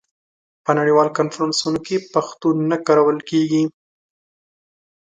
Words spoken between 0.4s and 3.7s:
په نړیوالو کنفرانسونو کې پښتو نه کارول کېږي.